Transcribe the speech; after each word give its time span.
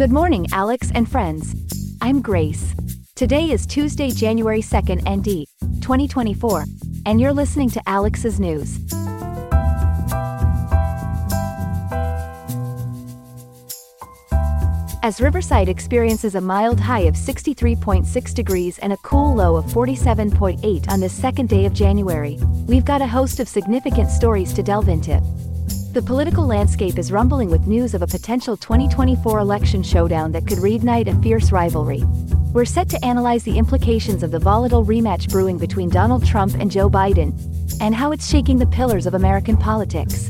Good 0.00 0.12
morning, 0.12 0.46
Alex 0.54 0.90
and 0.94 1.06
friends. 1.06 1.54
I'm 2.00 2.22
Grace. 2.22 2.74
Today 3.16 3.50
is 3.50 3.66
Tuesday, 3.66 4.10
January 4.10 4.62
2nd, 4.62 5.02
ND, 5.06 5.44
2024, 5.82 6.64
and 7.04 7.20
you're 7.20 7.34
listening 7.34 7.68
to 7.68 7.82
Alex's 7.86 8.40
News. 8.40 8.80
As 15.02 15.20
Riverside 15.20 15.68
experiences 15.68 16.34
a 16.34 16.40
mild 16.40 16.80
high 16.80 17.00
of 17.00 17.14
63.6 17.14 18.34
degrees 18.34 18.78
and 18.78 18.94
a 18.94 18.98
cool 19.04 19.34
low 19.34 19.56
of 19.56 19.66
47.8 19.66 20.88
on 20.88 21.00
this 21.00 21.12
second 21.12 21.50
day 21.50 21.66
of 21.66 21.74
January, 21.74 22.38
we've 22.66 22.86
got 22.86 23.02
a 23.02 23.06
host 23.06 23.38
of 23.38 23.50
significant 23.50 24.08
stories 24.08 24.54
to 24.54 24.62
delve 24.62 24.88
into. 24.88 25.20
The 25.92 26.00
political 26.00 26.46
landscape 26.46 26.98
is 26.98 27.10
rumbling 27.10 27.50
with 27.50 27.66
news 27.66 27.94
of 27.94 28.02
a 28.02 28.06
potential 28.06 28.56
2024 28.56 29.40
election 29.40 29.82
showdown 29.82 30.30
that 30.30 30.46
could 30.46 30.58
reignite 30.58 31.08
a 31.08 31.20
fierce 31.20 31.50
rivalry. 31.50 32.04
We're 32.52 32.64
set 32.64 32.88
to 32.90 33.04
analyze 33.04 33.42
the 33.42 33.58
implications 33.58 34.22
of 34.22 34.30
the 34.30 34.38
volatile 34.38 34.86
rematch 34.86 35.28
brewing 35.30 35.58
between 35.58 35.88
Donald 35.88 36.24
Trump 36.24 36.54
and 36.54 36.70
Joe 36.70 36.88
Biden, 36.88 37.32
and 37.80 37.92
how 37.92 38.12
it's 38.12 38.30
shaking 38.30 38.56
the 38.56 38.68
pillars 38.68 39.04
of 39.04 39.14
American 39.14 39.56
politics. 39.56 40.28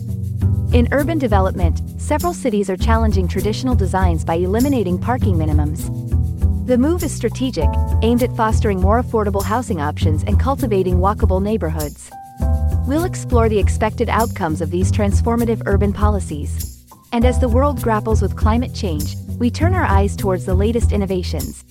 In 0.72 0.88
urban 0.92 1.18
development, 1.18 1.82
several 2.00 2.32
cities 2.32 2.70
are 2.70 2.76
challenging 2.78 3.28
traditional 3.28 3.74
designs 3.74 4.24
by 4.24 4.36
eliminating 4.36 4.98
parking 4.98 5.34
minimums. 5.34 5.88
The 6.66 6.78
move 6.78 7.02
is 7.02 7.12
strategic, 7.12 7.68
aimed 8.00 8.22
at 8.22 8.34
fostering 8.34 8.80
more 8.80 9.02
affordable 9.02 9.44
housing 9.44 9.82
options 9.82 10.22
and 10.22 10.40
cultivating 10.40 11.00
walkable 11.00 11.42
neighborhoods. 11.42 12.10
We'll 12.86 13.04
explore 13.04 13.48
the 13.48 13.58
expected 13.58 14.08
outcomes 14.08 14.60
of 14.60 14.70
these 14.70 14.90
transformative 14.90 15.62
urban 15.66 15.92
policies. 15.92 16.84
And 17.12 17.24
as 17.24 17.38
the 17.38 17.48
world 17.48 17.82
grapples 17.82 18.22
with 18.22 18.36
climate 18.36 18.74
change, 18.74 19.16
we 19.38 19.50
turn 19.50 19.74
our 19.74 19.84
eyes 19.84 20.16
towards 20.16 20.44
the 20.44 20.54
latest 20.54 20.90
innovations. 20.90 21.64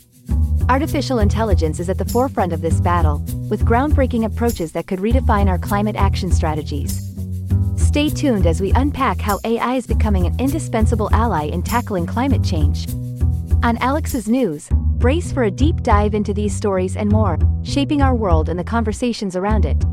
Artificial 0.70 1.20
intelligence 1.20 1.80
is 1.80 1.90
at 1.90 1.98
the 1.98 2.06
forefront 2.06 2.54
of 2.54 2.62
this 2.62 2.80
battle, 2.80 3.20
with 3.50 3.66
groundbreaking 3.66 4.26
approaches 4.26 4.72
that 4.74 4.88
could 4.88 5.00
redefine 5.00 5.48
our 5.48 5.58
climate 5.58 5.96
action 5.96 6.32
strategies. 6.32 7.02
Stay 7.76 8.10
tuned 8.10 8.46
as 8.46 8.62
we 8.62 8.72
unpack 8.74 9.20
how 9.20 9.40
AI 9.44 9.76
is 9.76 9.88
becoming 9.88 10.28
an 10.28 10.40
indispensable 10.40 11.10
ally 11.12 11.46
in 11.46 11.64
tackling 11.64 12.06
climate 12.06 12.44
change. 12.44 12.88
On 13.64 13.78
Alex's 13.80 14.30
News, 14.30 14.70
brace 15.00 15.32
for 15.32 15.44
a 15.44 15.52
deep 15.52 15.82
dive 15.82 16.14
into 16.14 16.34
these 16.34 16.56
stories 16.56 16.96
and 16.96 17.10
more, 17.12 17.40
shaping 17.64 18.02
our 18.02 18.14
world 18.14 18.48
and 18.48 18.60
the 18.60 18.64
conversations 18.64 19.36
around 19.36 19.66
it. 19.66 19.84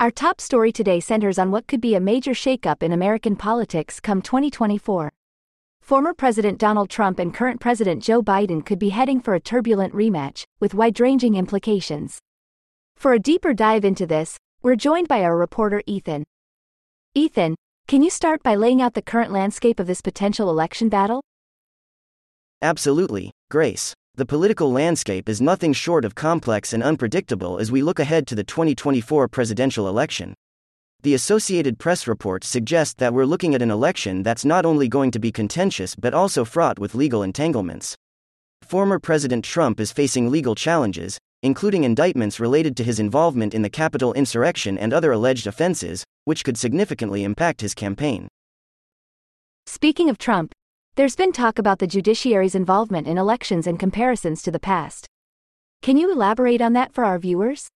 Our 0.00 0.10
top 0.10 0.40
story 0.40 0.72
today 0.72 0.98
centers 0.98 1.38
on 1.38 1.50
what 1.50 1.66
could 1.66 1.82
be 1.82 1.94
a 1.94 2.00
major 2.00 2.30
shakeup 2.30 2.82
in 2.82 2.90
American 2.90 3.36
politics 3.36 4.00
come 4.00 4.22
2024. 4.22 5.12
Former 5.82 6.14
President 6.14 6.58
Donald 6.58 6.88
Trump 6.88 7.18
and 7.18 7.34
current 7.34 7.60
President 7.60 8.02
Joe 8.02 8.22
Biden 8.22 8.64
could 8.64 8.78
be 8.78 8.88
heading 8.88 9.20
for 9.20 9.34
a 9.34 9.40
turbulent 9.40 9.92
rematch, 9.92 10.44
with 10.58 10.72
wide 10.72 10.98
ranging 10.98 11.34
implications. 11.34 12.18
For 12.96 13.12
a 13.12 13.18
deeper 13.18 13.52
dive 13.52 13.84
into 13.84 14.06
this, 14.06 14.38
we're 14.62 14.74
joined 14.74 15.06
by 15.06 15.22
our 15.22 15.36
reporter 15.36 15.82
Ethan. 15.84 16.24
Ethan, 17.14 17.54
can 17.86 18.02
you 18.02 18.08
start 18.08 18.42
by 18.42 18.54
laying 18.54 18.80
out 18.80 18.94
the 18.94 19.02
current 19.02 19.32
landscape 19.32 19.78
of 19.78 19.86
this 19.86 20.00
potential 20.00 20.48
election 20.48 20.88
battle? 20.88 21.20
Absolutely, 22.62 23.32
Grace. 23.50 23.92
The 24.16 24.26
political 24.26 24.70
landscape 24.70 25.28
is 25.28 25.40
nothing 25.40 25.72
short 25.72 26.04
of 26.04 26.14
complex 26.14 26.72
and 26.72 26.82
unpredictable 26.82 27.58
as 27.58 27.70
we 27.70 27.82
look 27.82 27.98
ahead 27.98 28.26
to 28.26 28.34
the 28.34 28.44
2024 28.44 29.28
presidential 29.28 29.88
election. 29.88 30.34
The 31.02 31.14
Associated 31.14 31.78
Press 31.78 32.06
reports 32.06 32.46
suggest 32.46 32.98
that 32.98 33.14
we're 33.14 33.24
looking 33.24 33.54
at 33.54 33.62
an 33.62 33.70
election 33.70 34.22
that's 34.22 34.44
not 34.44 34.66
only 34.66 34.88
going 34.88 35.10
to 35.12 35.18
be 35.18 35.32
contentious 35.32 35.94
but 35.94 36.12
also 36.12 36.44
fraught 36.44 36.78
with 36.78 36.94
legal 36.94 37.22
entanglements. 37.22 37.96
Former 38.62 38.98
President 38.98 39.44
Trump 39.44 39.80
is 39.80 39.92
facing 39.92 40.28
legal 40.28 40.54
challenges, 40.54 41.18
including 41.42 41.84
indictments 41.84 42.38
related 42.38 42.76
to 42.76 42.84
his 42.84 43.00
involvement 43.00 43.54
in 43.54 43.62
the 43.62 43.70
Capitol 43.70 44.12
insurrection 44.12 44.76
and 44.76 44.92
other 44.92 45.12
alleged 45.12 45.46
offenses, 45.46 46.04
which 46.24 46.44
could 46.44 46.58
significantly 46.58 47.24
impact 47.24 47.62
his 47.62 47.74
campaign. 47.74 48.28
Speaking 49.66 50.10
of 50.10 50.18
Trump, 50.18 50.52
there's 50.96 51.16
been 51.16 51.32
talk 51.32 51.58
about 51.58 51.78
the 51.78 51.86
judiciary's 51.86 52.54
involvement 52.54 53.06
in 53.06 53.16
elections 53.16 53.66
and 53.66 53.78
comparisons 53.78 54.42
to 54.42 54.50
the 54.50 54.60
past. 54.60 55.06
Can 55.82 55.96
you 55.96 56.12
elaborate 56.12 56.60
on 56.60 56.74
that 56.74 56.92
for 56.92 57.04
our 57.04 57.18
viewers? 57.18 57.68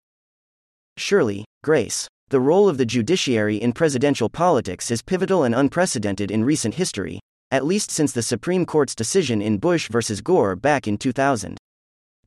Surely, 0.97 1.45
Grace. 1.63 2.07
The 2.29 2.41
role 2.41 2.69
of 2.69 2.77
the 2.77 2.85
judiciary 2.85 3.57
in 3.57 3.73
presidential 3.73 4.29
politics 4.29 4.91
is 4.91 5.01
pivotal 5.01 5.45
and 5.45 5.55
unprecedented 5.55 6.31
in 6.31 6.45
recent 6.45 6.75
history, 6.75 7.21
at 7.51 7.65
least 7.65 7.91
since 7.91 8.13
the 8.13 8.23
Supreme 8.23 8.67
Court's 8.67 8.95
decision 8.95 9.41
in 9.41 9.59
Bush 9.59 9.89
v. 9.89 10.01
Gore 10.23 10.57
back 10.57 10.87
in 10.87 10.99
2000. 10.99 11.57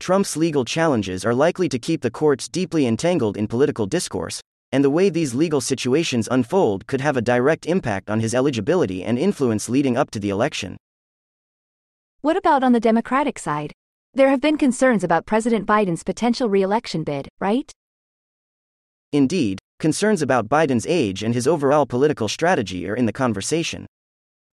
Trump's 0.00 0.36
legal 0.36 0.64
challenges 0.64 1.24
are 1.24 1.34
likely 1.34 1.68
to 1.68 1.78
keep 1.78 2.00
the 2.00 2.10
courts 2.10 2.48
deeply 2.48 2.86
entangled 2.86 3.36
in 3.36 3.46
political 3.46 3.86
discourse, 3.86 4.40
and 4.72 4.84
the 4.84 4.90
way 4.90 5.08
these 5.08 5.34
legal 5.34 5.60
situations 5.60 6.28
unfold 6.30 6.86
could 6.86 7.00
have 7.00 7.16
a 7.16 7.22
direct 7.22 7.66
impact 7.66 8.10
on 8.10 8.20
his 8.20 8.34
eligibility 8.34 9.02
and 9.02 9.18
influence 9.18 9.68
leading 9.68 9.96
up 9.96 10.10
to 10.10 10.20
the 10.20 10.30
election. 10.30 10.76
What 12.20 12.36
about 12.36 12.62
on 12.62 12.72
the 12.72 12.80
Democratic 12.80 13.38
side? 13.38 13.72
There 14.14 14.28
have 14.28 14.40
been 14.40 14.58
concerns 14.58 15.04
about 15.04 15.26
President 15.26 15.66
Biden's 15.66 16.02
potential 16.02 16.48
re 16.48 16.62
election 16.62 17.04
bid, 17.04 17.28
right? 17.38 17.70
Indeed, 19.12 19.58
concerns 19.78 20.22
about 20.22 20.48
Biden's 20.48 20.86
age 20.86 21.22
and 21.22 21.34
his 21.34 21.46
overall 21.46 21.86
political 21.86 22.28
strategy 22.28 22.88
are 22.88 22.96
in 22.96 23.06
the 23.06 23.12
conversation. 23.12 23.86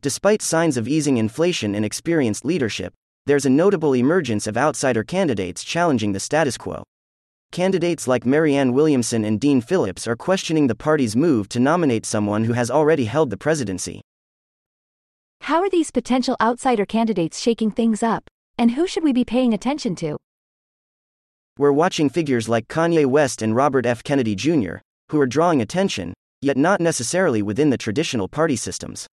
Despite 0.01 0.41
signs 0.41 0.77
of 0.77 0.87
easing 0.87 1.17
inflation 1.17 1.73
and 1.73 1.83
experienced 1.83 2.45
leadership, 2.45 2.93
there's 3.25 3.45
a 3.45 3.49
notable 3.49 3.95
emergence 3.95 4.45
of 4.45 4.55
outsider 4.55 5.03
candidates 5.03 5.63
challenging 5.63 6.13
the 6.13 6.19
status 6.19 6.57
quo. 6.57 6.83
Candidates 7.51 8.07
like 8.07 8.25
Marianne 8.25 8.73
Williamson 8.73 9.23
and 9.23 9.39
Dean 9.39 9.61
Phillips 9.61 10.07
are 10.07 10.15
questioning 10.15 10.67
the 10.67 10.75
party's 10.75 11.15
move 11.15 11.47
to 11.49 11.59
nominate 11.59 12.05
someone 12.05 12.43
who 12.43 12.53
has 12.53 12.69
already 12.69 13.05
held 13.05 13.29
the 13.29 13.37
presidency. 13.37 14.01
How 15.41 15.61
are 15.61 15.69
these 15.69 15.91
potential 15.91 16.35
outsider 16.41 16.85
candidates 16.85 17.39
shaking 17.39 17.71
things 17.71 18.03
up, 18.03 18.23
and 18.57 18.71
who 18.71 18.87
should 18.87 19.03
we 19.03 19.13
be 19.13 19.23
paying 19.23 19.53
attention 19.53 19.95
to? 19.97 20.17
We're 21.57 21.71
watching 21.71 22.09
figures 22.09 22.49
like 22.49 22.67
Kanye 22.67 23.05
West 23.05 23.41
and 23.41 23.55
Robert 23.55 23.85
F. 23.85 24.03
Kennedy 24.03 24.35
Jr., 24.35 24.77
who 25.09 25.21
are 25.21 25.27
drawing 25.27 25.61
attention, 25.61 26.13
yet 26.41 26.57
not 26.57 26.81
necessarily 26.81 27.41
within 27.41 27.69
the 27.69 27.77
traditional 27.77 28.27
party 28.27 28.55
systems. 28.55 29.07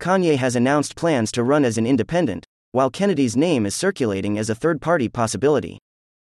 Kanye 0.00 0.36
has 0.36 0.56
announced 0.56 0.96
plans 0.96 1.32
to 1.32 1.42
run 1.42 1.64
as 1.64 1.78
an 1.78 1.86
independent, 1.86 2.44
while 2.72 2.90
Kennedy's 2.90 3.36
name 3.36 3.64
is 3.64 3.74
circulating 3.74 4.38
as 4.38 4.50
a 4.50 4.54
third 4.54 4.80
party 4.80 5.08
possibility. 5.08 5.78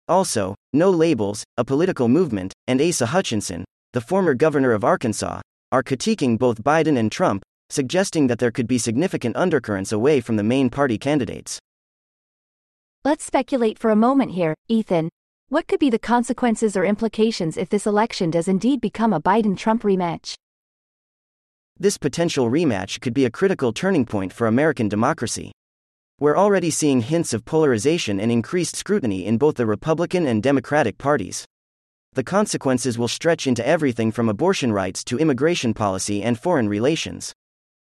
Also, 0.08 0.54
No 0.72 0.90
Labels, 0.90 1.44
a 1.56 1.64
political 1.64 2.08
movement, 2.08 2.52
and 2.66 2.80
Asa 2.80 3.06
Hutchinson, 3.06 3.64
the 3.94 4.00
former 4.00 4.34
governor 4.34 4.72
of 4.72 4.84
Arkansas, 4.84 5.40
are 5.72 5.82
critiquing 5.82 6.38
both 6.38 6.62
Biden 6.62 6.98
and 6.98 7.10
Trump, 7.10 7.42
suggesting 7.70 8.26
that 8.26 8.38
there 8.38 8.50
could 8.50 8.66
be 8.66 8.76
significant 8.76 9.34
undercurrents 9.36 9.92
away 9.92 10.20
from 10.20 10.36
the 10.36 10.42
main 10.42 10.68
party 10.68 10.98
candidates. 10.98 11.58
Let's 13.04 13.24
speculate 13.24 13.78
for 13.78 13.90
a 13.90 13.96
moment 13.96 14.32
here, 14.32 14.54
Ethan. 14.68 15.08
What 15.48 15.68
could 15.68 15.80
be 15.80 15.90
the 15.90 15.98
consequences 15.98 16.76
or 16.76 16.84
implications 16.84 17.56
if 17.56 17.68
this 17.68 17.86
election 17.86 18.30
does 18.30 18.48
indeed 18.48 18.80
become 18.80 19.12
a 19.12 19.20
Biden 19.20 19.56
Trump 19.56 19.82
rematch? 19.82 20.34
This 21.78 21.98
potential 21.98 22.50
rematch 22.50 23.00
could 23.00 23.14
be 23.14 23.24
a 23.24 23.30
critical 23.30 23.72
turning 23.72 24.04
point 24.04 24.32
for 24.32 24.46
American 24.46 24.88
democracy. 24.88 25.52
We're 26.24 26.38
already 26.38 26.70
seeing 26.70 27.02
hints 27.02 27.34
of 27.34 27.44
polarization 27.44 28.18
and 28.18 28.32
increased 28.32 28.76
scrutiny 28.76 29.26
in 29.26 29.36
both 29.36 29.56
the 29.56 29.66
Republican 29.66 30.26
and 30.26 30.42
Democratic 30.42 30.96
parties. 30.96 31.44
The 32.14 32.24
consequences 32.24 32.96
will 32.96 33.08
stretch 33.08 33.46
into 33.46 33.66
everything 33.66 34.10
from 34.10 34.30
abortion 34.30 34.72
rights 34.72 35.04
to 35.04 35.18
immigration 35.18 35.74
policy 35.74 36.22
and 36.22 36.38
foreign 36.38 36.66
relations. 36.66 37.34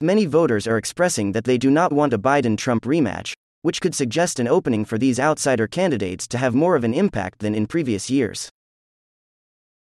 Many 0.01 0.27
voters 0.27 0.67
are 0.67 0.77
expressing 0.77 1.31
that 1.35 1.45
they 1.45 1.57
do 1.57 1.71
not 1.71 1.93
want 1.93 2.13
a 2.13 2.19
Biden 2.19 2.59
Trump 2.59 2.83
rematch, 2.83 3.33
which 3.63 3.81
could 3.81 3.95
suggest 3.95 4.41
an 4.41 4.49
opening 4.49 4.85
for 4.85 4.99
these 4.99 5.21
outsider 5.21 5.69
candidates 5.69 6.27
to 6.27 6.39
have 6.39 6.53
more 6.53 6.75
of 6.75 6.83
an 6.83 6.95
impact 6.95 7.39
than 7.39 7.55
in 7.55 7.69
previous 7.69 8.11
years. 8.11 8.51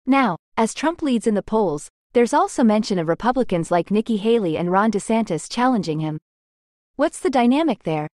Now, 0.06 0.38
as 0.56 0.74
Trump 0.74 1.01
leads 1.01 1.27
in 1.27 1.33
the 1.33 1.44
polls, 1.44 1.89
there's 2.13 2.33
also 2.33 2.63
mention 2.63 3.00
of 3.00 3.09
Republicans 3.09 3.69
like 3.69 3.92
Nikki 3.92 4.15
Haley 4.15 4.56
and 4.56 4.71
Ron 4.71 4.94
DeSantis 4.94 5.51
challenging 5.51 6.00
him. 6.00 6.19
What's 6.95 7.19
the 7.19 7.30
dynamic 7.30 7.83
there? 7.83 8.07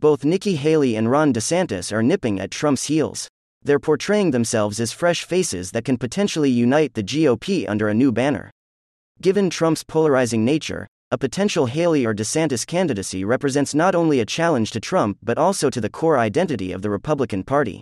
Both 0.00 0.24
Nikki 0.24 0.54
Haley 0.54 0.94
and 0.94 1.10
Ron 1.10 1.32
DeSantis 1.32 1.92
are 1.92 2.04
nipping 2.04 2.38
at 2.38 2.52
Trump's 2.52 2.84
heels. 2.84 3.26
They're 3.64 3.80
portraying 3.80 4.30
themselves 4.30 4.78
as 4.78 4.92
fresh 4.92 5.24
faces 5.24 5.72
that 5.72 5.84
can 5.84 5.98
potentially 5.98 6.50
unite 6.50 6.94
the 6.94 7.02
GOP 7.02 7.68
under 7.68 7.88
a 7.88 7.94
new 7.94 8.12
banner. 8.12 8.52
Given 9.20 9.50
Trump's 9.50 9.82
polarizing 9.82 10.44
nature, 10.44 10.86
a 11.10 11.18
potential 11.18 11.66
Haley 11.66 12.06
or 12.06 12.14
DeSantis 12.14 12.64
candidacy 12.64 13.24
represents 13.24 13.74
not 13.74 13.96
only 13.96 14.20
a 14.20 14.24
challenge 14.24 14.70
to 14.70 14.78
Trump 14.78 15.18
but 15.20 15.36
also 15.36 15.68
to 15.68 15.80
the 15.80 15.90
core 15.90 16.16
identity 16.16 16.70
of 16.70 16.82
the 16.82 16.90
Republican 16.90 17.42
Party. 17.42 17.80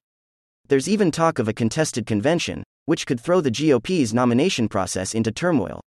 There's 0.69 0.89
even 0.89 1.11
talk 1.11 1.39
of 1.39 1.49
a 1.49 1.53
contested 1.53 2.07
convention, 2.07 2.63
which 2.87 3.07
could 3.07 3.21
throw 3.21 3.43
the 3.43 3.51
GOP's 3.51 4.15
nomination 4.15 4.69
process 4.69 5.15
into 5.15 5.31
turmoil. 5.31 5.83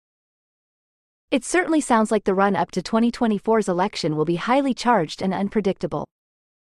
It 1.35 1.45
certainly 1.45 1.81
sounds 1.81 2.13
like 2.13 2.23
the 2.23 2.33
run 2.33 2.55
up 2.55 2.71
to 2.71 2.81
2024's 2.81 3.69
election 3.69 4.15
will 4.15 4.25
be 4.25 4.37
highly 4.37 4.73
charged 4.73 5.21
and 5.21 5.35
unpredictable. 5.35 6.07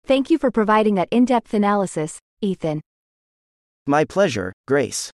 Thank 0.04 0.30
you 0.30 0.36
for 0.36 0.50
providing 0.50 0.96
that 0.96 1.06
in 1.12 1.26
depth 1.26 1.54
analysis, 1.54 2.18
Ethan. 2.40 2.80
My 3.86 4.04
pleasure, 4.04 4.52
Grace. 4.66 5.12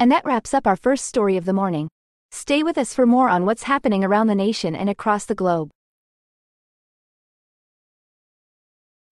And 0.00 0.10
that 0.10 0.24
wraps 0.24 0.54
up 0.54 0.66
our 0.66 0.76
first 0.76 1.04
story 1.04 1.36
of 1.36 1.44
the 1.44 1.52
morning. 1.52 1.90
Stay 2.30 2.62
with 2.62 2.78
us 2.78 2.94
for 2.94 3.04
more 3.04 3.28
on 3.28 3.44
what's 3.44 3.64
happening 3.64 4.02
around 4.02 4.28
the 4.28 4.34
nation 4.34 4.74
and 4.74 4.88
across 4.88 5.26
the 5.26 5.34
globe. 5.34 5.68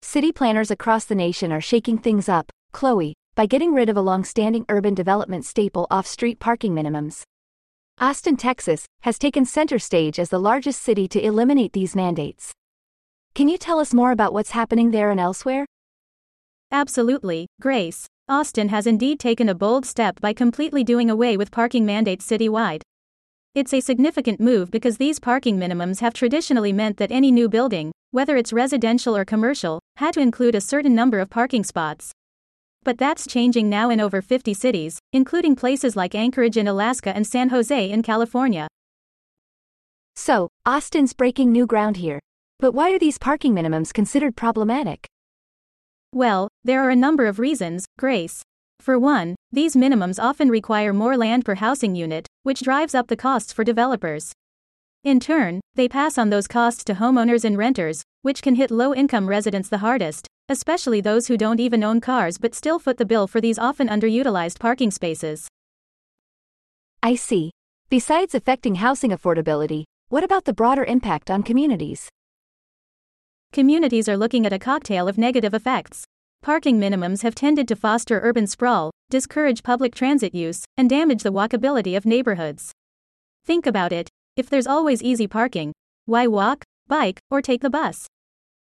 City 0.01 0.33
planners 0.33 0.71
across 0.71 1.05
the 1.05 1.15
nation 1.15 1.53
are 1.53 1.61
shaking 1.61 1.99
things 1.99 2.31
up, 2.31 2.51
Chloe, 2.73 3.13
by 3.35 3.45
getting 3.45 3.75
rid 3.75 3.91
of 3.91 3.99
a 3.99 4.07
long-standing 4.09 4.65
urban 4.71 4.95
development 4.95 5.45
staple 5.45 5.87
off-street 5.91 6.39
parking 6.39 6.75
minimums. 6.75 7.25
Austin, 7.99 8.37
Texas, 8.37 8.85
has 9.01 9.19
taken 9.19 9.47
center 9.47 9.79
stage 9.79 10.19
as 10.19 10.29
the 10.29 10.39
largest 10.39 10.83
city 10.83 11.09
to 11.09 11.25
eliminate 11.25 11.73
these 11.73 11.97
mandates. 11.97 12.53
Can 13.35 13.49
you 13.49 13.57
tell 13.57 13.79
us 13.79 13.95
more 13.95 14.13
about 14.13 14.35
what's 14.35 14.51
happening 14.51 14.91
there 14.91 15.11
and 15.11 15.19
elsewhere? 15.19 15.65
Absolutely, 16.71 17.47
Grace. 17.59 18.07
Austin 18.29 18.69
has 18.69 18.87
indeed 18.87 19.19
taken 19.19 19.49
a 19.49 19.55
bold 19.55 19.87
step 19.87 20.21
by 20.21 20.35
completely 20.35 20.85
doing 20.85 21.09
away 21.09 21.39
with 21.39 21.51
parking 21.51 21.87
mandates 21.87 22.27
citywide. 22.27 22.83
It's 23.55 23.73
a 23.73 23.81
significant 23.81 24.41
move 24.41 24.71
because 24.71 24.99
these 24.99 25.19
parking 25.19 25.59
minimums 25.59 26.01
have 26.01 26.13
traditionally 26.13 26.75
meant 26.75 26.99
that 26.99 27.11
any 27.11 27.31
new 27.31 27.49
building, 27.49 27.93
whether 28.11 28.37
it's 28.37 28.53
residential 28.53 29.17
or 29.17 29.25
commercial, 29.25 29.81
had 29.97 30.13
to 30.13 30.21
include 30.21 30.55
a 30.55 30.61
certain 30.61 30.95
number 30.95 31.19
of 31.19 31.31
parking 31.31 31.65
spots. 31.65 32.13
But 32.87 32.99
that's 32.99 33.27
changing 33.27 33.69
now 33.69 33.91
in 33.91 33.99
over 33.99 34.23
50 34.23 34.55
cities, 34.55 35.01
including 35.13 35.57
places 35.57 35.97
like 35.97 36.15
Anchorage 36.15 36.57
in 36.57 36.69
Alaska 36.69 37.13
and 37.13 37.27
San 37.27 37.49
Jose 37.49 37.91
in 37.91 38.01
California. 38.01 38.69
So, 40.15 40.51
Austin's 40.65 41.13
breaking 41.13 41.51
new 41.51 41.67
ground 41.67 41.97
here. 41.97 42.21
But 42.61 42.75
why 42.75 42.93
are 42.93 42.99
these 43.01 43.19
parking 43.19 43.53
minimums 43.57 43.93
considered 43.93 44.37
problematic? 44.37 45.09
Well, 46.13 46.47
there 46.63 46.81
are 46.81 46.91
a 46.91 46.95
number 46.95 47.27
of 47.27 47.41
reasons, 47.41 47.87
Grace. 47.99 48.45
For 48.79 49.01
one, 49.01 49.35
these 49.51 49.75
minimums 49.75 50.23
often 50.23 50.49
require 50.49 50.93
more 50.93 51.17
land 51.17 51.45
per 51.45 51.57
housing 51.57 51.97
unit, 51.97 52.29
which 52.45 52.61
drives 52.61 52.95
up 52.95 53.09
the 53.09 53.17
costs 53.17 53.53
for 53.53 53.65
developers. 53.65 54.33
In 55.03 55.19
turn, 55.19 55.61
they 55.75 55.89
pass 55.89 56.19
on 56.19 56.31
those 56.31 56.47
costs 56.47 56.85
to 56.85 56.95
homeowners 56.95 57.45
and 57.45 57.59
renters, 57.59 58.05
which 58.23 58.43
can 58.43 58.55
hit 58.55 58.71
low 58.71 58.95
income 58.95 59.29
residents 59.29 59.69
the 59.69 59.79
hardest, 59.79 60.29
especially 60.49 61.01
those 61.01 61.27
who 61.27 61.37
don't 61.37 61.61
even 61.61 61.83
own 61.83 62.01
cars 62.01 62.39
but 62.39 62.55
still 62.55 62.79
foot 62.79 62.99
the 62.99 63.05
bill 63.05 63.27
for 63.27 63.41
these 63.41 63.59
often 63.59 63.89
underutilized 63.89 64.59
parking 64.59 64.91
spaces. 64.91 65.49
I 67.03 67.15
see. 67.15 67.51
Besides 67.89 68.35
affecting 68.35 68.77
housing 68.77 69.11
affordability, 69.11 69.85
what 70.09 70.25
about 70.25 70.45
the 70.45 70.53
broader 70.53 70.85
impact 70.85 71.31
on 71.31 71.43
communities? 71.43 72.09
Communities 73.53 74.09
are 74.09 74.17
looking 74.17 74.45
at 74.45 74.53
a 74.53 74.59
cocktail 74.59 75.09
of 75.09 75.19
negative 75.19 75.55
effects. 75.55 76.05
Parking 76.43 76.79
minimums 76.79 77.23
have 77.23 77.35
tended 77.35 77.67
to 77.69 77.77
foster 77.77 78.21
urban 78.23 78.47
sprawl, 78.47 78.91
discourage 79.11 79.63
public 79.63 79.95
transit 79.95 80.35
use, 80.35 80.65
and 80.77 80.91
damage 80.91 81.23
the 81.23 81.33
walkability 81.33 81.97
of 81.97 82.07
neighborhoods. 82.07 82.73
Think 83.45 83.67
about 83.67 83.93
it 83.93 84.09
if 84.37 84.51
there's 84.51 84.67
always 84.67 85.03
easy 85.03 85.27
parking, 85.27 85.73
why 86.05 86.27
walk, 86.27 86.63
bike, 86.87 87.19
or 87.31 87.41
take 87.41 87.63
the 87.63 87.71
bus? 87.71 88.07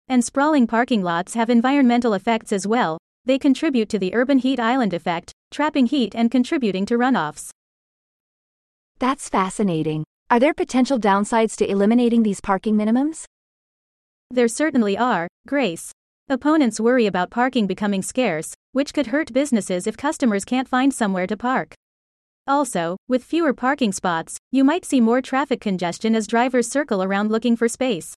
And 0.08 0.24
sprawling 0.24 0.66
parking 0.66 1.02
lots 1.02 1.34
have 1.34 1.50
environmental 1.50 2.14
effects 2.14 2.52
as 2.52 2.66
well, 2.66 2.98
they 3.24 3.38
contribute 3.38 3.88
to 3.88 3.98
the 3.98 4.14
urban 4.14 4.38
heat 4.38 4.60
island 4.60 4.94
effect, 4.94 5.32
trapping 5.50 5.86
heat 5.86 6.14
and 6.14 6.30
contributing 6.30 6.86
to 6.86 6.94
runoffs. 6.96 7.50
That's 8.98 9.28
fascinating. 9.28 10.04
Are 10.30 10.38
there 10.38 10.54
potential 10.54 10.98
downsides 10.98 11.56
to 11.56 11.70
eliminating 11.70 12.22
these 12.22 12.40
parking 12.40 12.76
minimums? 12.76 13.24
There 14.30 14.48
certainly 14.48 14.96
are, 14.96 15.28
Grace. 15.46 15.90
Opponents 16.28 16.80
worry 16.80 17.06
about 17.06 17.30
parking 17.30 17.66
becoming 17.66 18.02
scarce, 18.02 18.54
which 18.72 18.94
could 18.94 19.08
hurt 19.08 19.32
businesses 19.32 19.86
if 19.86 19.96
customers 19.96 20.44
can't 20.44 20.68
find 20.68 20.94
somewhere 20.94 21.26
to 21.26 21.36
park. 21.36 21.74
Also, 22.48 22.96
with 23.08 23.24
fewer 23.24 23.52
parking 23.52 23.92
spots, 23.92 24.36
you 24.52 24.62
might 24.62 24.84
see 24.84 25.00
more 25.00 25.20
traffic 25.20 25.60
congestion 25.60 26.14
as 26.14 26.26
drivers 26.26 26.68
circle 26.68 27.02
around 27.02 27.30
looking 27.30 27.56
for 27.56 27.68
space. 27.68 28.14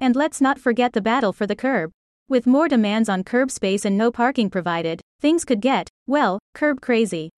And 0.00 0.16
let's 0.16 0.40
not 0.40 0.58
forget 0.58 0.94
the 0.94 1.02
battle 1.02 1.32
for 1.32 1.46
the 1.46 1.54
curb. 1.54 1.90
With 2.28 2.46
more 2.46 2.68
demands 2.68 3.08
on 3.08 3.22
curb 3.22 3.50
space 3.50 3.84
and 3.84 3.98
no 3.98 4.10
parking 4.10 4.48
provided, 4.48 5.02
things 5.20 5.44
could 5.44 5.60
get, 5.60 5.90
well, 6.06 6.38
curb 6.54 6.80
crazy. 6.80 7.30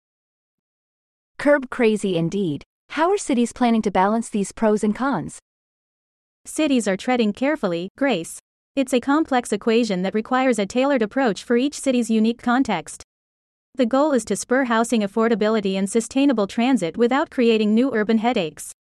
Curb 1.39 1.71
crazy 1.71 2.17
indeed. 2.17 2.63
How 2.91 3.11
are 3.11 3.17
cities 3.17 3.53
planning 3.53 3.83
to 3.83 3.91
balance 3.91 4.29
these 4.29 4.53
pros 4.53 4.85
and 4.85 4.95
cons? 4.95 5.39
Cities 6.45 6.87
are 6.87 6.97
treading 6.97 7.33
carefully, 7.33 7.89
Grace. 7.97 8.39
It's 8.77 8.93
a 8.93 9.01
complex 9.01 9.53
equation 9.53 10.03
that 10.03 10.15
requires 10.15 10.59
a 10.59 10.67
tailored 10.67 11.03
approach 11.03 11.43
for 11.45 11.57
each 11.57 11.79
city's 11.81 12.11
unique 12.11 12.43
context. 12.43 13.05
The 13.77 13.87
goal 13.87 14.13
is 14.13 14.25
to 14.27 14.37
spur 14.37 14.65
housing 14.65 15.03
affordability 15.03 15.79
and 15.79 15.89
sustainable 15.89 16.47
transit 16.47 16.97
without 16.97 17.31
creating 17.31 17.75
new 17.75 17.95
urban 17.95 18.19
headaches. 18.19 18.73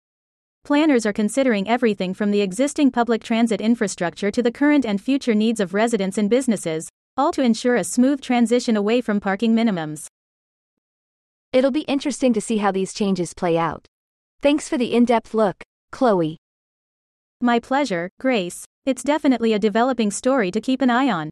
Planners 0.65 1.07
are 1.07 1.12
considering 1.12 1.69
everything 1.69 2.15
from 2.15 2.31
the 2.31 2.43
existing 2.43 2.91
public 2.91 3.23
transit 3.23 3.61
infrastructure 3.61 4.31
to 4.31 4.43
the 4.43 4.53
current 4.53 4.85
and 4.85 5.01
future 5.01 5.35
needs 5.35 5.59
of 5.59 5.75
residents 5.75 6.19
and 6.19 6.29
businesses, 6.29 6.89
all 7.17 7.33
to 7.33 7.43
ensure 7.43 7.77
a 7.77 7.85
smooth 7.85 8.21
transition 8.21 8.77
away 8.77 9.01
from 9.01 9.21
parking 9.21 9.55
minimums. 9.55 10.07
It'll 11.53 11.71
be 11.71 11.81
interesting 11.83 12.33
to 12.35 12.41
see 12.41 12.59
how 12.59 12.71
these 12.71 12.93
changes 12.93 13.35
play 13.35 13.59
out. 13.59 13.87
Thanks 14.41 14.69
for 14.69 14.79
the 14.79 14.95
in 14.95 15.05
depth 15.05 15.35
look, 15.35 15.62
Chloe. 15.91 16.37
My 17.41 17.59
pleasure, 17.59 18.11
Grace. 18.21 18.65
It's 18.87 19.03
definitely 19.03 19.53
a 19.53 19.59
developing 19.59 20.11
story 20.11 20.51
to 20.51 20.61
keep 20.61 20.81
an 20.83 20.91
eye 20.91 21.11
on. 21.11 21.31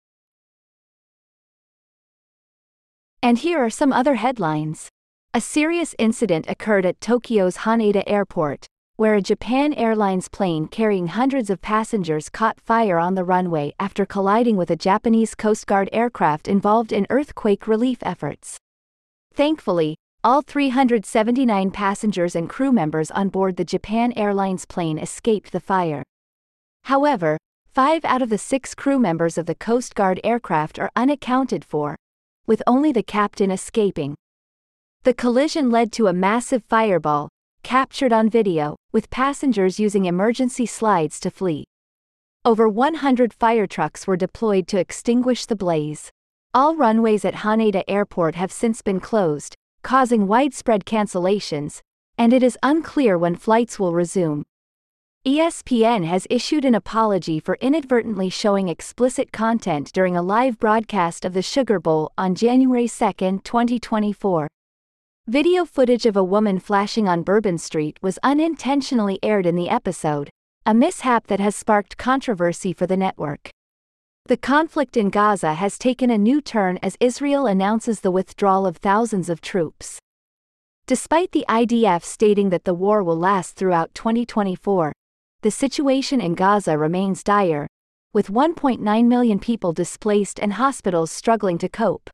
And 3.23 3.39
here 3.39 3.59
are 3.59 3.71
some 3.71 3.93
other 3.93 4.17
headlines. 4.17 4.89
A 5.35 5.41
serious 5.41 5.95
incident 5.99 6.47
occurred 6.49 6.87
at 6.87 7.01
Tokyo's 7.01 7.59
Haneda 7.59 8.03
Airport, 8.07 8.67
where 8.99 9.15
a 9.15 9.23
Japan 9.23 9.73
Airlines 9.75 10.29
plane 10.29 10.67
carrying 10.67 11.07
hundreds 11.07 11.51
of 11.51 11.63
passengers 11.63 12.29
caught 12.29 12.59
fire 12.59 12.99
on 12.99 13.15
the 13.15 13.23
runway 13.23 13.73
after 13.79 14.05
colliding 14.05 14.57
with 14.57 14.73
a 14.73 14.77
Japanese 14.77 15.37
Coast 15.37 15.69
Guard 15.69 15.89
aircraft 15.93 16.49
involved 16.49 16.91
in 16.91 17.07
earthquake 17.09 17.69
relief 17.69 17.99
efforts. 18.03 18.57
Thankfully, 19.33 19.95
all 20.25 20.43
379 20.43 21.71
passengers 21.71 22.35
and 22.35 22.51
crew 22.51 22.73
members 22.73 23.13
on 23.13 23.29
board 23.29 23.55
the 23.55 23.65
Japan 23.65 24.13
Airlines 24.17 24.67
plane 24.67 24.99
escaped 24.99 25.53
the 25.53 25.61
fire. 25.61 26.03
However, 26.83 27.39
five 27.73 28.05
out 28.05 28.21
of 28.21 28.31
the 28.31 28.37
six 28.37 28.75
crew 28.75 28.99
members 28.99 29.39
of 29.39 29.47
the 29.47 29.55
Coast 29.55 29.95
Guard 29.95 30.19
aircraft 30.25 30.77
are 30.81 30.91
unaccounted 30.97 31.65
for, 31.65 31.95
with 32.49 32.65
only 32.67 32.91
the 32.91 33.05
captain 33.05 33.53
escaping. 33.53 34.17
The 35.05 35.15
collision 35.15 35.71
led 35.71 35.93
to 35.93 36.09
a 36.09 36.13
massive 36.13 36.65
fireball, 36.65 37.29
captured 37.69 38.15
on 38.15 38.31
video, 38.31 38.75
with 38.93 39.11
passengers 39.11 39.79
using 39.79 40.07
emergency 40.07 40.65
slides 40.65 41.21
to 41.21 41.31
flee. 41.31 41.65
Over 42.43 42.67
100 42.67 43.35
fire 43.35 43.67
trucks 43.67 44.07
were 44.07 44.17
deployed 44.17 44.67
to 44.69 44.81
extinguish 44.81 45.45
the 45.45 45.55
blaze. 45.55 46.11
All 46.55 46.77
runways 46.77 47.27
at 47.27 47.45
Haneda 47.45 47.83
Airport 47.87 48.37
have 48.37 48.51
since 48.51 48.81
been 48.81 49.01
closed, 49.01 49.55
causing 49.83 50.27
widespread 50.27 50.87
cancellations, 50.87 51.83
and 52.17 52.33
it 52.33 52.43
is 52.43 52.57
unclear 52.63 53.19
when 53.19 53.37
flights 53.37 53.79
will 53.79 53.93
resume. 53.93 54.47
ESPN 55.27 56.07
has 56.07 56.27
issued 56.31 56.65
an 56.65 56.75
apology 56.75 57.39
for 57.39 57.59
inadvertently 57.61 58.31
showing 58.31 58.71
explicit 58.71 59.31
content 59.31 59.93
during 59.93 60.17
a 60.17 60.23
live 60.23 60.59
broadcast 60.59 61.27
of 61.27 61.35
the 61.35 61.43
Sugar 61.43 61.79
Bowl 61.79 62.13
on 62.17 62.35
January 62.35 62.89
2, 62.89 63.43
2024. 63.45 64.49
Video 65.29 65.67
footage 65.67 66.07
of 66.07 66.17
a 66.17 66.25
woman 66.25 66.59
flashing 66.59 67.07
on 67.07 67.23
Bourbon 67.23 67.59
Street 67.59 67.99
was 68.01 68.19
unintentionally 68.23 69.19
aired 69.23 69.45
in 69.45 69.57
the 69.57 69.69
episode, 69.69 70.31
a 70.65 70.73
mishap 70.73 71.27
that 71.27 71.39
has 71.39 71.55
sparked 71.55 71.99
controversy 71.99 72.73
for 72.73 72.87
the 72.87 72.97
network. 72.97 73.51
The 74.25 74.39
conflict 74.39 74.97
in 74.97 75.11
Gaza 75.11 75.53
has 75.53 75.77
taken 75.77 76.09
a 76.09 76.17
new 76.17 76.41
turn 76.41 76.79
as 76.83 76.97
Israel 76.99 77.47
announces 77.47 78.01
the 78.01 78.11
withdrawal 78.11 78.67
of 78.67 78.79
thousands 78.79 79.29
of 79.29 79.43
troops. 79.43 79.99
Despite 80.87 81.33
the 81.33 81.45
IDF 81.47 82.05
stating 82.05 82.49
that 82.49 82.65
the 82.65 82.73
war 82.73 83.03
will 83.03 83.19
last 83.19 83.55
throughout 83.55 83.93
2024, 83.93 84.95
the 85.43 85.51
situation 85.51 86.23
in 86.23 86.37
Gaza 86.37 86.79
remains 86.79 87.23
dire, 87.23 87.67
with 88.15 88.29
1.9 88.29 89.05
million 89.05 89.39
people 89.39 89.75
displaced 89.75 90.41
and 90.41 90.55
hospitals 90.55 91.13
struggling 91.13 91.59
to 91.59 91.69
cope. 91.69 92.09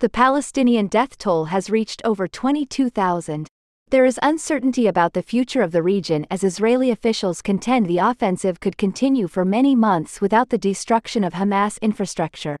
The 0.00 0.08
Palestinian 0.08 0.86
death 0.86 1.18
toll 1.18 1.46
has 1.46 1.70
reached 1.70 2.02
over 2.04 2.28
22,000. 2.28 3.48
There 3.90 4.04
is 4.04 4.20
uncertainty 4.22 4.86
about 4.86 5.12
the 5.12 5.24
future 5.24 5.60
of 5.60 5.72
the 5.72 5.82
region 5.82 6.24
as 6.30 6.44
Israeli 6.44 6.92
officials 6.92 7.42
contend 7.42 7.86
the 7.86 7.98
offensive 7.98 8.60
could 8.60 8.78
continue 8.78 9.26
for 9.26 9.44
many 9.44 9.74
months 9.74 10.20
without 10.20 10.50
the 10.50 10.56
destruction 10.56 11.24
of 11.24 11.32
Hamas 11.32 11.80
infrastructure. 11.82 12.56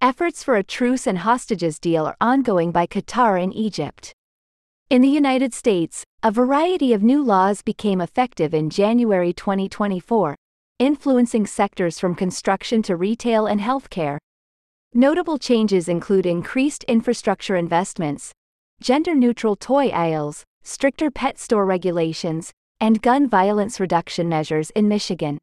Efforts 0.00 0.42
for 0.42 0.56
a 0.56 0.62
truce 0.62 1.06
and 1.06 1.18
hostages 1.18 1.78
deal 1.78 2.06
are 2.06 2.16
ongoing 2.18 2.72
by 2.72 2.86
Qatar 2.86 3.42
and 3.42 3.54
Egypt. 3.54 4.14
In 4.88 5.02
the 5.02 5.08
United 5.08 5.52
States, 5.52 6.02
a 6.22 6.30
variety 6.30 6.94
of 6.94 7.02
new 7.02 7.22
laws 7.22 7.60
became 7.60 8.00
effective 8.00 8.54
in 8.54 8.70
January 8.70 9.34
2024, 9.34 10.34
influencing 10.78 11.46
sectors 11.46 11.98
from 11.98 12.14
construction 12.14 12.80
to 12.84 12.96
retail 12.96 13.44
and 13.44 13.60
healthcare. 13.60 14.16
Notable 14.96 15.38
changes 15.38 15.88
include 15.88 16.24
increased 16.24 16.84
infrastructure 16.84 17.56
investments, 17.56 18.32
gender 18.80 19.12
neutral 19.12 19.56
toy 19.56 19.88
aisles, 19.88 20.44
stricter 20.62 21.10
pet 21.10 21.36
store 21.36 21.66
regulations, 21.66 22.52
and 22.78 23.02
gun 23.02 23.28
violence 23.28 23.80
reduction 23.80 24.28
measures 24.28 24.70
in 24.70 24.86
Michigan. 24.86 25.38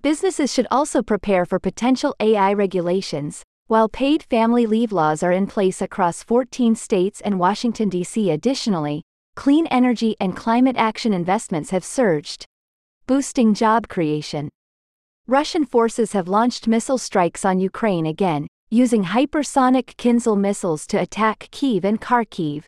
Businesses 0.00 0.50
should 0.50 0.66
also 0.70 1.02
prepare 1.02 1.44
for 1.44 1.58
potential 1.58 2.16
AI 2.20 2.54
regulations, 2.54 3.42
while 3.66 3.86
paid 3.86 4.22
family 4.22 4.64
leave 4.64 4.92
laws 4.92 5.22
are 5.22 5.32
in 5.32 5.46
place 5.46 5.82
across 5.82 6.22
14 6.22 6.74
states 6.74 7.20
and 7.20 7.38
Washington, 7.38 7.90
D.C. 7.90 8.30
Additionally, 8.30 9.02
clean 9.36 9.66
energy 9.66 10.16
and 10.18 10.34
climate 10.34 10.76
action 10.78 11.12
investments 11.12 11.68
have 11.68 11.84
surged, 11.84 12.46
boosting 13.06 13.52
job 13.52 13.88
creation. 13.88 14.48
Russian 15.26 15.66
forces 15.66 16.12
have 16.12 16.28
launched 16.28 16.66
missile 16.66 16.96
strikes 16.96 17.44
on 17.44 17.60
Ukraine 17.60 18.06
again, 18.06 18.46
using 18.72 19.02
hypersonic 19.06 19.96
Kinzhal 19.96 20.38
missiles 20.38 20.86
to 20.86 20.96
attack 20.96 21.48
Kiev 21.50 21.84
and 21.84 22.00
Kharkiv, 22.00 22.64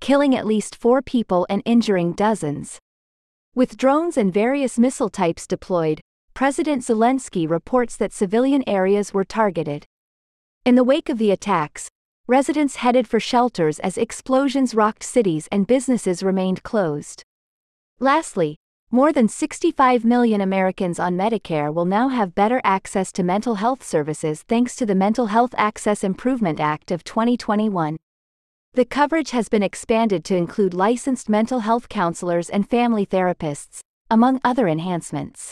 killing 0.00 0.36
at 0.36 0.46
least 0.46 0.76
four 0.76 1.00
people 1.00 1.46
and 1.48 1.62
injuring 1.64 2.12
dozens. 2.12 2.78
With 3.54 3.78
drones 3.78 4.18
and 4.18 4.34
various 4.34 4.78
missile 4.78 5.08
types 5.08 5.46
deployed, 5.46 6.02
President 6.34 6.82
Zelensky 6.82 7.48
reports 7.48 7.96
that 7.96 8.12
civilian 8.12 8.62
areas 8.68 9.14
were 9.14 9.24
targeted. 9.24 9.86
In 10.66 10.74
the 10.74 10.84
wake 10.84 11.08
of 11.08 11.16
the 11.16 11.30
attacks, 11.30 11.88
residents 12.26 12.76
headed 12.76 13.08
for 13.08 13.18
shelters 13.18 13.78
as 13.78 13.96
explosions 13.96 14.74
rocked 14.74 15.02
cities 15.02 15.48
and 15.50 15.66
businesses 15.66 16.22
remained 16.22 16.62
closed. 16.64 17.22
Lastly, 17.98 18.56
more 18.92 19.12
than 19.12 19.26
65 19.26 20.04
million 20.04 20.40
Americans 20.40 21.00
on 21.00 21.16
Medicare 21.16 21.74
will 21.74 21.84
now 21.84 22.08
have 22.08 22.36
better 22.36 22.60
access 22.62 23.10
to 23.12 23.24
mental 23.24 23.56
health 23.56 23.82
services 23.82 24.42
thanks 24.42 24.76
to 24.76 24.86
the 24.86 24.94
Mental 24.94 25.26
Health 25.26 25.54
Access 25.58 26.04
Improvement 26.04 26.60
Act 26.60 26.92
of 26.92 27.02
2021. 27.02 27.96
The 28.74 28.84
coverage 28.84 29.30
has 29.30 29.48
been 29.48 29.62
expanded 29.62 30.24
to 30.26 30.36
include 30.36 30.72
licensed 30.72 31.28
mental 31.28 31.60
health 31.60 31.88
counselors 31.88 32.48
and 32.48 32.68
family 32.70 33.04
therapists, 33.04 33.80
among 34.08 34.40
other 34.44 34.68
enhancements. 34.68 35.50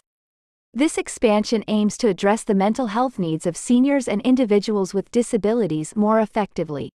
This 0.73 0.97
expansion 0.97 1.65
aims 1.67 1.97
to 1.99 2.09
address 2.09 2.45
the 2.45 2.55
mental 2.55 2.87
health 2.87 3.19
needs 3.19 3.47
of 3.47 3.57
seniors 3.57 4.07
and 4.07 4.21
individuals 4.23 4.95
with 4.95 5.11
disabilities 5.11 5.97
more 5.97 6.21
effectively. 6.21 6.91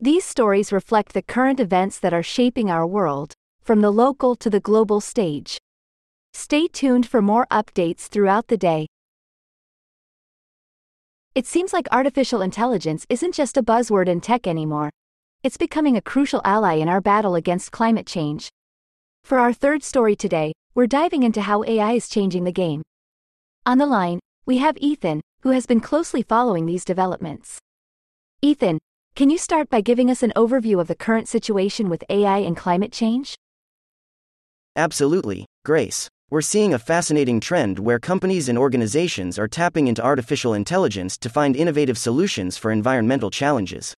These 0.00 0.24
stories 0.24 0.72
reflect 0.72 1.12
the 1.12 1.22
current 1.22 1.60
events 1.60 1.98
that 2.00 2.14
are 2.14 2.22
shaping 2.22 2.70
our 2.70 2.86
world, 2.86 3.34
from 3.70 3.82
the 3.82 3.92
local 3.92 4.34
to 4.34 4.50
the 4.50 4.58
global 4.58 5.00
stage. 5.00 5.56
Stay 6.32 6.66
tuned 6.66 7.06
for 7.06 7.22
more 7.22 7.46
updates 7.52 8.08
throughout 8.08 8.48
the 8.48 8.56
day. 8.56 8.84
It 11.36 11.46
seems 11.46 11.72
like 11.72 11.86
artificial 11.92 12.42
intelligence 12.42 13.06
isn't 13.08 13.32
just 13.32 13.56
a 13.56 13.62
buzzword 13.62 14.08
in 14.08 14.20
tech 14.20 14.48
anymore. 14.48 14.90
It's 15.44 15.56
becoming 15.56 15.96
a 15.96 16.02
crucial 16.02 16.42
ally 16.44 16.78
in 16.78 16.88
our 16.88 17.00
battle 17.00 17.36
against 17.36 17.70
climate 17.70 18.08
change. 18.08 18.48
For 19.22 19.38
our 19.38 19.52
third 19.52 19.84
story 19.84 20.16
today, 20.16 20.52
we're 20.74 20.88
diving 20.88 21.22
into 21.22 21.42
how 21.42 21.62
AI 21.62 21.92
is 21.92 22.08
changing 22.08 22.42
the 22.42 22.50
game. 22.50 22.82
On 23.66 23.78
the 23.78 23.86
line, 23.86 24.18
we 24.46 24.58
have 24.58 24.78
Ethan, 24.78 25.20
who 25.42 25.50
has 25.50 25.66
been 25.66 25.78
closely 25.78 26.22
following 26.22 26.66
these 26.66 26.84
developments. 26.84 27.60
Ethan, 28.42 28.80
can 29.14 29.30
you 29.30 29.38
start 29.38 29.70
by 29.70 29.80
giving 29.80 30.10
us 30.10 30.24
an 30.24 30.32
overview 30.34 30.80
of 30.80 30.88
the 30.88 30.96
current 30.96 31.28
situation 31.28 31.88
with 31.88 32.02
AI 32.10 32.38
and 32.38 32.56
climate 32.56 32.90
change? 32.90 33.36
Absolutely, 34.76 35.46
Grace. 35.64 36.08
We're 36.30 36.42
seeing 36.42 36.72
a 36.72 36.78
fascinating 36.78 37.40
trend 37.40 37.80
where 37.80 37.98
companies 37.98 38.48
and 38.48 38.56
organizations 38.56 39.36
are 39.36 39.48
tapping 39.48 39.88
into 39.88 40.00
artificial 40.00 40.54
intelligence 40.54 41.18
to 41.18 41.28
find 41.28 41.56
innovative 41.56 41.98
solutions 41.98 42.56
for 42.56 42.70
environmental 42.70 43.30
challenges. 43.30 43.94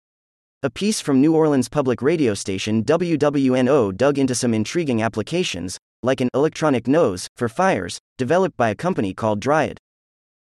A 0.63 0.71
piece 0.71 0.99
from 0.99 1.21
New 1.21 1.35
Orleans 1.35 1.69
public 1.69 2.01
radio 2.01 2.33
station 2.33 2.85
WWNO 2.85 3.95
dug 3.97 4.19
into 4.19 4.35
some 4.35 4.55
intriguing 4.55 5.03
applications, 5.03 5.77
like 6.03 6.23
an 6.23 6.31
electronic 6.33 6.89
nose 6.89 7.29
for 7.37 7.51
fires, 7.51 7.99
developed 8.17 8.57
by 8.57 8.71
a 8.71 8.75
company 8.75 9.13
called 9.13 9.41
Dryad. 9.41 9.77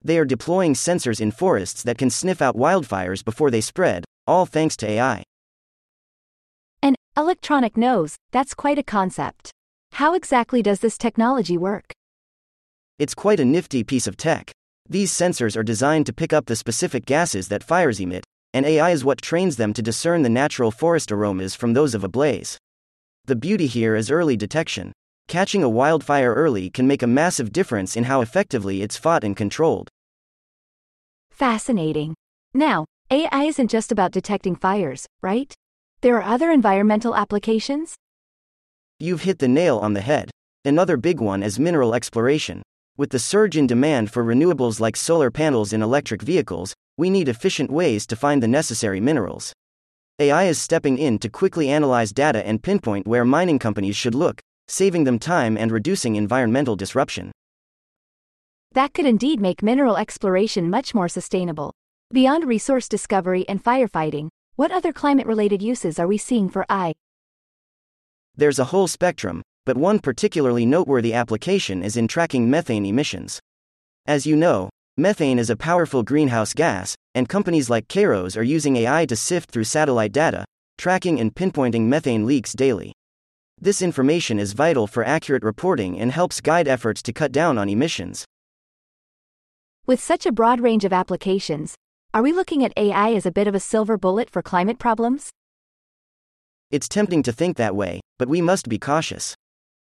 They 0.03 0.19
are 0.19 0.25
deploying 0.25 0.75
sensors 0.75 1.19
in 1.19 1.31
forests 1.31 1.81
that 1.83 1.97
can 1.97 2.11
sniff 2.11 2.39
out 2.39 2.55
wildfires 2.55 3.25
before 3.25 3.49
they 3.49 3.61
spread, 3.61 4.05
all 4.27 4.45
thanks 4.45 4.77
to 4.77 4.87
AI. 4.87 5.23
An 6.83 6.93
electronic 7.17 7.75
nose, 7.75 8.15
that's 8.31 8.53
quite 8.53 8.77
a 8.77 8.83
concept. 8.83 9.51
How 9.91 10.13
exactly 10.13 10.61
does 10.61 10.79
this 10.79 10.97
technology 10.97 11.57
work? 11.57 11.93
It's 12.97 13.15
quite 13.15 13.39
a 13.39 13.45
nifty 13.45 13.83
piece 13.83 14.07
of 14.07 14.17
tech. 14.17 14.51
These 14.87 15.11
sensors 15.11 15.55
are 15.55 15.63
designed 15.63 16.05
to 16.05 16.13
pick 16.13 16.33
up 16.33 16.45
the 16.45 16.55
specific 16.55 17.05
gases 17.05 17.47
that 17.49 17.63
fires 17.63 17.99
emit, 17.99 18.23
and 18.53 18.65
AI 18.65 18.91
is 18.91 19.05
what 19.05 19.21
trains 19.21 19.57
them 19.57 19.73
to 19.73 19.81
discern 19.81 20.21
the 20.21 20.29
natural 20.29 20.71
forest 20.71 21.11
aromas 21.11 21.55
from 21.55 21.73
those 21.73 21.93
of 21.93 22.03
a 22.03 22.09
blaze. 22.09 22.57
The 23.25 23.35
beauty 23.35 23.67
here 23.67 23.95
is 23.95 24.09
early 24.09 24.37
detection 24.37 24.93
catching 25.29 25.61
a 25.61 25.69
wildfire 25.69 26.33
early 26.33 26.71
can 26.71 26.87
make 26.87 27.03
a 27.03 27.07
massive 27.07 27.53
difference 27.53 27.95
in 27.95 28.03
how 28.05 28.19
effectively 28.19 28.81
it's 28.81 28.97
fought 28.97 29.23
and 29.23 29.37
controlled. 29.37 29.87
Fascinating. 31.29 32.15
Now, 32.53 32.85
AI 33.11 33.43
isn't 33.43 33.69
just 33.69 33.91
about 33.91 34.11
detecting 34.11 34.55
fires, 34.55 35.05
right? 35.21 35.53
There 36.01 36.17
are 36.17 36.23
other 36.23 36.49
environmental 36.51 37.15
applications? 37.15 37.95
You've 39.01 39.21
hit 39.21 39.39
the 39.39 39.47
nail 39.47 39.77
on 39.77 39.93
the 39.93 40.01
head. 40.01 40.29
Another 40.65 40.97
big 40.97 41.21
one 41.21 41.41
is 41.41 41.57
mineral 41.57 41.95
exploration. 41.95 42.61
With 42.97 43.11
the 43.11 43.19
surge 43.19 43.55
in 43.55 43.65
demand 43.65 44.11
for 44.11 44.25
renewables 44.25 44.81
like 44.81 44.97
solar 44.97 45.31
panels 45.31 45.71
in 45.71 45.81
electric 45.81 46.21
vehicles, 46.21 46.73
we 46.97 47.09
need 47.09 47.29
efficient 47.29 47.71
ways 47.71 48.05
to 48.07 48.17
find 48.17 48.43
the 48.43 48.47
necessary 48.49 48.99
minerals. 48.99 49.53
AI 50.19 50.43
is 50.47 50.59
stepping 50.59 50.97
in 50.97 51.17
to 51.19 51.29
quickly 51.29 51.69
analyze 51.69 52.11
data 52.11 52.45
and 52.45 52.61
pinpoint 52.61 53.07
where 53.07 53.23
mining 53.23 53.57
companies 53.57 53.95
should 53.95 54.15
look, 54.15 54.41
saving 54.67 55.05
them 55.05 55.17
time 55.17 55.57
and 55.57 55.71
reducing 55.71 56.17
environmental 56.17 56.75
disruption. 56.75 57.31
That 58.73 58.93
could 58.93 59.05
indeed 59.05 59.39
make 59.39 59.63
mineral 59.63 59.95
exploration 59.95 60.69
much 60.69 60.93
more 60.93 61.07
sustainable. 61.07 61.71
Beyond 62.11 62.43
resource 62.43 62.89
discovery 62.89 63.47
and 63.47 63.63
firefighting, 63.63 64.27
what 64.57 64.73
other 64.73 64.91
climate 64.91 65.25
related 65.25 65.61
uses 65.61 65.99
are 65.99 66.07
we 66.07 66.17
seeing 66.17 66.49
for 66.49 66.65
AI? 66.69 66.91
There's 68.39 68.57
a 68.57 68.71
whole 68.71 68.87
spectrum, 68.87 69.41
but 69.65 69.75
one 69.75 69.99
particularly 69.99 70.65
noteworthy 70.65 71.13
application 71.13 71.83
is 71.83 71.97
in 71.97 72.07
tracking 72.07 72.49
methane 72.49 72.85
emissions. 72.85 73.41
As 74.05 74.25
you 74.25 74.37
know, 74.37 74.69
methane 74.95 75.37
is 75.37 75.49
a 75.49 75.57
powerful 75.57 76.03
greenhouse 76.03 76.53
gas, 76.53 76.95
and 77.13 77.27
companies 77.27 77.69
like 77.69 77.89
Kayrros 77.89 78.37
are 78.37 78.53
using 78.55 78.77
AI 78.77 79.05
to 79.07 79.17
sift 79.17 79.51
through 79.51 79.65
satellite 79.65 80.13
data, 80.13 80.45
tracking 80.77 81.19
and 81.19 81.35
pinpointing 81.35 81.89
methane 81.89 82.25
leaks 82.25 82.53
daily. 82.53 82.93
This 83.59 83.81
information 83.81 84.39
is 84.39 84.53
vital 84.53 84.87
for 84.87 85.03
accurate 85.03 85.43
reporting 85.43 85.99
and 85.99 86.09
helps 86.09 86.39
guide 86.39 86.69
efforts 86.69 87.01
to 87.01 87.11
cut 87.11 87.33
down 87.33 87.57
on 87.57 87.67
emissions. 87.67 88.23
With 89.85 89.99
such 89.99 90.25
a 90.25 90.31
broad 90.31 90.61
range 90.61 90.85
of 90.85 90.93
applications, 90.93 91.75
are 92.13 92.23
we 92.23 92.31
looking 92.31 92.63
at 92.63 92.71
AI 92.77 93.11
as 93.15 93.25
a 93.25 93.33
bit 93.33 93.47
of 93.47 93.53
a 93.53 93.59
silver 93.59 93.97
bullet 93.97 94.29
for 94.29 94.41
climate 94.41 94.79
problems? 94.79 95.29
It's 96.71 96.87
tempting 96.87 97.23
to 97.23 97.31
think 97.31 97.57
that 97.57 97.75
way, 97.75 97.99
but 98.19 98.29
we 98.29 98.41
must 98.41 98.69
be 98.69 98.77
cautious. 98.77 99.33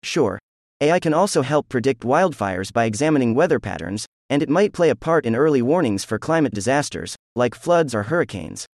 Sure, 0.04 0.38
AI 0.80 1.00
can 1.00 1.12
also 1.12 1.42
help 1.42 1.68
predict 1.68 2.02
wildfires 2.02 2.72
by 2.72 2.84
examining 2.84 3.34
weather 3.34 3.58
patterns, 3.58 4.06
and 4.28 4.40
it 4.40 4.48
might 4.48 4.72
play 4.72 4.88
a 4.88 4.94
part 4.94 5.26
in 5.26 5.34
early 5.34 5.62
warnings 5.62 6.04
for 6.04 6.18
climate 6.18 6.54
disasters, 6.54 7.16
like 7.34 7.56
floods 7.56 7.92
or 7.92 8.04
hurricanes. 8.04 8.66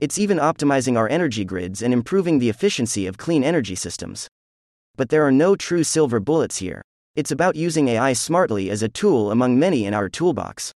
It's 0.00 0.18
even 0.18 0.38
optimizing 0.38 0.96
our 0.96 1.08
energy 1.08 1.44
grids 1.44 1.80
and 1.80 1.94
improving 1.94 2.40
the 2.40 2.48
efficiency 2.48 3.06
of 3.06 3.18
clean 3.18 3.44
energy 3.44 3.76
systems. 3.76 4.26
But 4.96 5.08
there 5.08 5.24
are 5.24 5.32
no 5.32 5.54
true 5.54 5.84
silver 5.84 6.18
bullets 6.18 6.56
here. 6.56 6.82
It's 7.14 7.30
about 7.30 7.54
using 7.54 7.86
AI 7.86 8.14
smartly 8.14 8.68
as 8.68 8.82
a 8.82 8.88
tool 8.88 9.30
among 9.30 9.60
many 9.60 9.86
in 9.86 9.94
our 9.94 10.08
toolbox. 10.08 10.72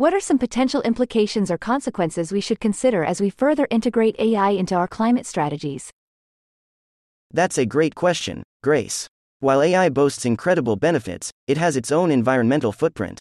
What 0.00 0.14
are 0.14 0.20
some 0.20 0.38
potential 0.38 0.80
implications 0.80 1.50
or 1.50 1.58
consequences 1.58 2.32
we 2.32 2.40
should 2.40 2.58
consider 2.58 3.04
as 3.04 3.20
we 3.20 3.28
further 3.28 3.66
integrate 3.70 4.16
AI 4.18 4.48
into 4.52 4.74
our 4.74 4.88
climate 4.88 5.26
strategies? 5.26 5.90
That's 7.30 7.58
a 7.58 7.66
great 7.66 7.94
question, 7.94 8.42
Grace. 8.62 9.06
While 9.40 9.60
AI 9.60 9.90
boasts 9.90 10.24
incredible 10.24 10.76
benefits, 10.76 11.30
it 11.46 11.58
has 11.58 11.76
its 11.76 11.92
own 11.92 12.10
environmental 12.10 12.72
footprint 12.72 13.20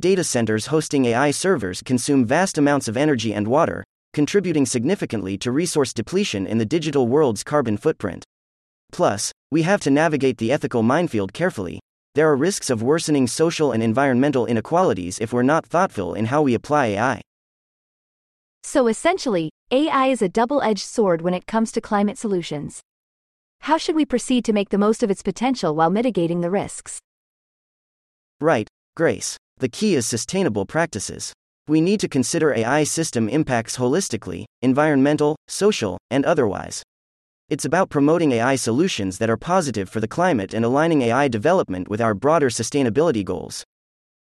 data 0.00 0.24
centers 0.24 0.66
hosting 0.66 1.04
AI 1.04 1.30
servers 1.30 1.80
consume 1.80 2.24
vast 2.24 2.58
amounts 2.58 2.88
of 2.88 2.96
energy 2.96 3.32
and 3.32 3.46
water, 3.46 3.84
contributing 4.12 4.66
significantly 4.66 5.38
to 5.38 5.52
resource 5.52 5.92
depletion 5.94 6.44
in 6.44 6.58
the 6.58 6.66
digital 6.66 7.06
world's 7.06 7.44
carbon 7.44 7.76
footprint. 7.76 8.24
Plus, 8.90 9.30
we 9.52 9.62
have 9.62 9.80
to 9.82 9.90
navigate 9.90 10.38
the 10.38 10.50
ethical 10.50 10.82
minefield 10.82 11.32
carefully. 11.32 11.78
There 12.16 12.28
are 12.28 12.36
risks 12.36 12.70
of 12.70 12.82
worsening 12.82 13.28
social 13.28 13.70
and 13.70 13.84
environmental 13.84 14.44
inequalities 14.44 15.20
if 15.20 15.32
we're 15.32 15.44
not 15.44 15.64
thoughtful 15.64 16.14
in 16.14 16.26
how 16.26 16.42
we 16.42 16.54
apply 16.54 16.86
AI. 16.86 17.20
So 18.64 18.88
essentially, 18.88 19.50
AI 19.70 20.06
is 20.06 20.20
a 20.20 20.28
double 20.28 20.60
edged 20.60 20.84
sword 20.84 21.22
when 21.22 21.34
it 21.34 21.46
comes 21.46 21.70
to 21.72 21.80
climate 21.80 22.18
solutions. 22.18 22.80
How 23.60 23.76
should 23.76 23.94
we 23.94 24.04
proceed 24.04 24.44
to 24.46 24.52
make 24.52 24.70
the 24.70 24.78
most 24.78 25.04
of 25.04 25.10
its 25.10 25.22
potential 25.22 25.76
while 25.76 25.90
mitigating 25.90 26.40
the 26.40 26.50
risks? 26.50 26.98
Right, 28.40 28.66
Grace. 28.96 29.36
The 29.58 29.68
key 29.68 29.94
is 29.94 30.04
sustainable 30.06 30.66
practices. 30.66 31.32
We 31.68 31.80
need 31.80 32.00
to 32.00 32.08
consider 32.08 32.52
AI 32.54 32.82
system 32.84 33.28
impacts 33.28 33.76
holistically, 33.76 34.46
environmental, 34.62 35.36
social, 35.46 35.98
and 36.10 36.24
otherwise. 36.24 36.82
It's 37.50 37.64
about 37.64 37.90
promoting 37.90 38.30
AI 38.30 38.54
solutions 38.54 39.18
that 39.18 39.28
are 39.28 39.36
positive 39.36 39.88
for 39.88 39.98
the 39.98 40.06
climate 40.06 40.54
and 40.54 40.64
aligning 40.64 41.02
AI 41.02 41.26
development 41.26 41.88
with 41.88 42.00
our 42.00 42.14
broader 42.14 42.48
sustainability 42.48 43.24
goals. 43.24 43.64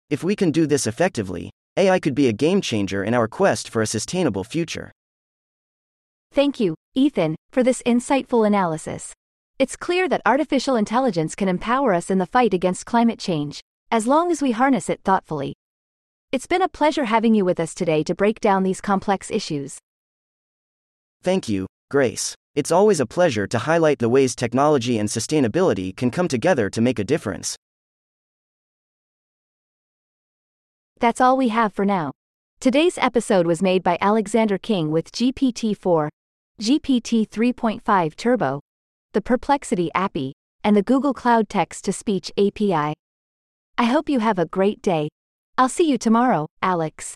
If 0.09 0.23
we 0.23 0.35
can 0.35 0.49
do 0.49 0.65
this 0.65 0.87
effectively, 0.87 1.51
AI 1.77 1.99
could 1.99 2.15
be 2.15 2.27
a 2.27 2.33
game 2.33 2.59
changer 2.59 3.03
in 3.03 3.13
our 3.13 3.27
quest 3.27 3.69
for 3.69 3.83
a 3.83 3.87
sustainable 3.87 4.43
future. 4.43 4.91
Thank 6.31 6.59
you, 6.59 6.73
Ethan, 6.95 7.35
for 7.51 7.61
this 7.61 7.83
insightful 7.83 8.47
analysis. 8.47 9.13
It's 9.59 9.75
clear 9.75 10.09
that 10.09 10.23
artificial 10.25 10.75
intelligence 10.75 11.35
can 11.35 11.47
empower 11.47 11.93
us 11.93 12.09
in 12.09 12.17
the 12.17 12.25
fight 12.25 12.55
against 12.55 12.87
climate 12.87 13.19
change, 13.19 13.61
as 13.91 14.07
long 14.07 14.31
as 14.31 14.41
we 14.41 14.53
harness 14.53 14.89
it 14.89 15.01
thoughtfully. 15.03 15.53
It's 16.31 16.47
been 16.47 16.63
a 16.63 16.67
pleasure 16.67 17.05
having 17.05 17.35
you 17.35 17.45
with 17.45 17.59
us 17.59 17.75
today 17.75 18.01
to 18.05 18.15
break 18.15 18.39
down 18.39 18.63
these 18.63 18.81
complex 18.81 19.29
issues. 19.29 19.77
Thank 21.21 21.47
you, 21.47 21.67
Grace. 21.91 22.33
It's 22.59 22.73
always 22.73 22.99
a 22.99 23.05
pleasure 23.05 23.47
to 23.47 23.57
highlight 23.57 23.99
the 23.99 24.09
ways 24.09 24.35
technology 24.35 24.99
and 24.99 25.07
sustainability 25.07 25.95
can 25.95 26.11
come 26.11 26.27
together 26.27 26.69
to 26.71 26.81
make 26.81 26.99
a 26.99 27.05
difference. 27.05 27.55
That's 30.99 31.21
all 31.21 31.37
we 31.37 31.47
have 31.47 31.71
for 31.71 31.85
now. 31.85 32.11
Today's 32.59 32.97
episode 32.97 33.47
was 33.47 33.61
made 33.61 33.81
by 33.81 33.97
Alexander 34.01 34.57
King 34.57 34.91
with 34.91 35.09
GPT 35.13 35.73
4, 35.77 36.09
GPT 36.61 37.29
3.5 37.29 38.15
Turbo, 38.17 38.59
the 39.13 39.21
Perplexity 39.21 39.89
API, 39.95 40.33
and 40.61 40.75
the 40.75 40.83
Google 40.83 41.13
Cloud 41.13 41.47
Text 41.47 41.85
to 41.85 41.93
Speech 41.93 42.29
API. 42.37 42.93
I 43.77 43.85
hope 43.85 44.09
you 44.09 44.19
have 44.19 44.37
a 44.37 44.45
great 44.45 44.81
day. 44.81 45.07
I'll 45.57 45.69
see 45.69 45.89
you 45.89 45.97
tomorrow, 45.97 46.47
Alex. 46.61 47.15